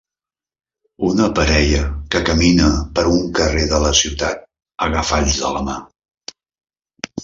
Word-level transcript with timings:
Una 1.09 1.27
parella 1.39 1.83
que 2.15 2.23
camina 2.31 2.71
per 2.97 3.05
un 3.13 3.23
carrer 3.43 3.69
de 3.77 3.85
la 3.87 3.95
ciutat 4.03 4.45
agafats 4.91 5.41
de 5.47 5.57
la 5.57 5.67
mà. 5.71 5.81